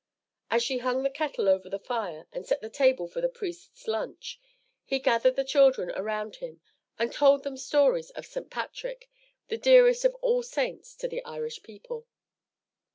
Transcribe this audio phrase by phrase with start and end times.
[0.49, 3.87] As she hung the kettle over the fire and set the table for the priest's
[3.87, 4.39] lunch,
[4.83, 6.59] he gathered the children around him
[6.97, 8.49] and told them stories of St.
[8.49, 9.11] Patrick,
[9.49, 12.07] the dearest of all saints to the Irish people.